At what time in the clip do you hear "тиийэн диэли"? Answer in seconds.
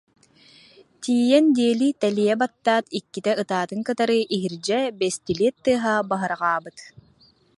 1.01-1.89